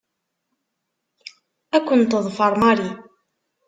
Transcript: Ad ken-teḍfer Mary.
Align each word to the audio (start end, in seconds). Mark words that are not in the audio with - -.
Ad 1.75 1.83
ken-teḍfer 1.87 2.53
Mary. 2.61 2.89